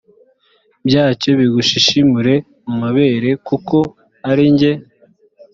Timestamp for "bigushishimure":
1.39-2.33